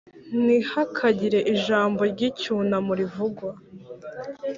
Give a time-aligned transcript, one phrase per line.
[0.45, 3.49] ntihakagire ijambo ry'icyunamo rivugwa.